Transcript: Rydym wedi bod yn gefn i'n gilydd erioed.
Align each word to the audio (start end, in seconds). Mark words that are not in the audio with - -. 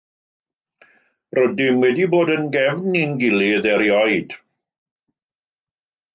Rydym 1.39 1.77
wedi 1.83 2.07
bod 2.15 2.31
yn 2.37 2.49
gefn 2.57 2.99
i'n 3.03 3.15
gilydd 3.21 3.69
erioed. 3.75 4.35